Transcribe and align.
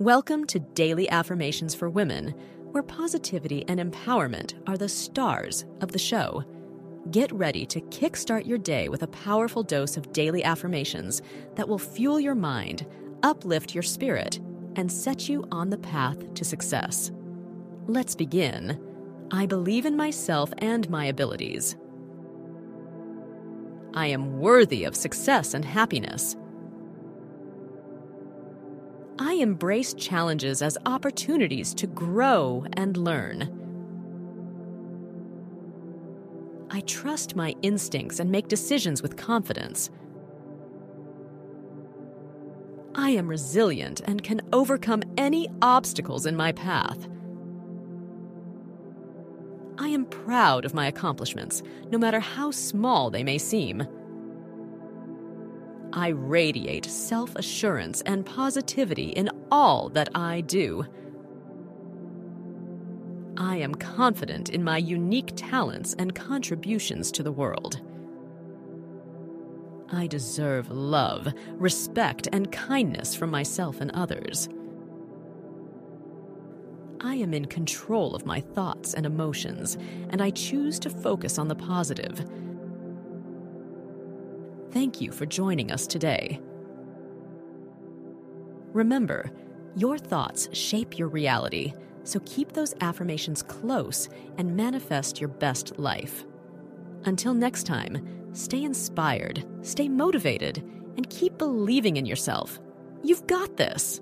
Welcome 0.00 0.46
to 0.46 0.58
Daily 0.58 1.10
Affirmations 1.10 1.74
for 1.74 1.90
Women, 1.90 2.32
where 2.70 2.82
positivity 2.82 3.66
and 3.68 3.78
empowerment 3.78 4.54
are 4.66 4.78
the 4.78 4.88
stars 4.88 5.66
of 5.82 5.92
the 5.92 5.98
show. 5.98 6.42
Get 7.10 7.30
ready 7.32 7.66
to 7.66 7.82
kickstart 7.82 8.46
your 8.46 8.56
day 8.56 8.88
with 8.88 9.02
a 9.02 9.08
powerful 9.08 9.62
dose 9.62 9.98
of 9.98 10.10
daily 10.14 10.42
affirmations 10.42 11.20
that 11.54 11.68
will 11.68 11.78
fuel 11.78 12.18
your 12.18 12.34
mind, 12.34 12.86
uplift 13.22 13.74
your 13.74 13.82
spirit, 13.82 14.40
and 14.76 14.90
set 14.90 15.28
you 15.28 15.46
on 15.52 15.68
the 15.68 15.76
path 15.76 16.32
to 16.32 16.46
success. 16.46 17.12
Let's 17.86 18.14
begin. 18.14 18.80
I 19.30 19.44
believe 19.44 19.84
in 19.84 19.98
myself 19.98 20.50
and 20.56 20.88
my 20.88 21.04
abilities. 21.04 21.76
I 23.92 24.06
am 24.06 24.38
worthy 24.38 24.84
of 24.84 24.96
success 24.96 25.52
and 25.52 25.62
happiness. 25.62 26.36
I 29.22 29.34
embrace 29.34 29.92
challenges 29.92 30.62
as 30.62 30.78
opportunities 30.86 31.74
to 31.74 31.86
grow 31.86 32.64
and 32.72 32.96
learn. 32.96 33.54
I 36.70 36.80
trust 36.80 37.36
my 37.36 37.54
instincts 37.60 38.18
and 38.18 38.30
make 38.30 38.48
decisions 38.48 39.02
with 39.02 39.18
confidence. 39.18 39.90
I 42.94 43.10
am 43.10 43.28
resilient 43.28 44.00
and 44.06 44.22
can 44.22 44.40
overcome 44.54 45.02
any 45.18 45.50
obstacles 45.60 46.24
in 46.24 46.34
my 46.34 46.52
path. 46.52 47.06
I 49.76 49.88
am 49.88 50.06
proud 50.06 50.64
of 50.64 50.72
my 50.72 50.86
accomplishments, 50.86 51.62
no 51.90 51.98
matter 51.98 52.20
how 52.20 52.52
small 52.52 53.10
they 53.10 53.22
may 53.22 53.36
seem. 53.36 53.86
I 55.92 56.08
radiate 56.08 56.86
self 56.86 57.34
assurance 57.36 58.00
and 58.02 58.24
positivity 58.24 59.10
in 59.10 59.30
all 59.50 59.88
that 59.90 60.08
I 60.14 60.42
do. 60.42 60.86
I 63.36 63.56
am 63.56 63.74
confident 63.74 64.50
in 64.50 64.62
my 64.62 64.78
unique 64.78 65.32
talents 65.34 65.94
and 65.98 66.14
contributions 66.14 67.10
to 67.12 67.22
the 67.22 67.32
world. 67.32 67.80
I 69.92 70.06
deserve 70.06 70.70
love, 70.70 71.32
respect, 71.54 72.28
and 72.32 72.52
kindness 72.52 73.14
from 73.14 73.30
myself 73.30 73.80
and 73.80 73.90
others. 73.92 74.48
I 77.00 77.14
am 77.14 77.32
in 77.32 77.46
control 77.46 78.14
of 78.14 78.26
my 78.26 78.40
thoughts 78.40 78.94
and 78.94 79.06
emotions, 79.06 79.78
and 80.10 80.20
I 80.20 80.30
choose 80.30 80.78
to 80.80 80.90
focus 80.90 81.38
on 81.38 81.48
the 81.48 81.54
positive. 81.54 82.24
Thank 84.72 85.00
you 85.00 85.10
for 85.10 85.26
joining 85.26 85.72
us 85.72 85.86
today. 85.86 86.40
Remember, 88.72 89.32
your 89.74 89.98
thoughts 89.98 90.48
shape 90.56 90.96
your 90.96 91.08
reality, 91.08 91.74
so 92.04 92.20
keep 92.24 92.52
those 92.52 92.74
affirmations 92.80 93.42
close 93.42 94.08
and 94.38 94.56
manifest 94.56 95.20
your 95.20 95.28
best 95.28 95.76
life. 95.78 96.24
Until 97.04 97.34
next 97.34 97.64
time, 97.64 98.30
stay 98.32 98.62
inspired, 98.62 99.44
stay 99.62 99.88
motivated, 99.88 100.62
and 100.96 101.10
keep 101.10 101.36
believing 101.36 101.96
in 101.96 102.06
yourself. 102.06 102.60
You've 103.02 103.26
got 103.26 103.56
this. 103.56 104.00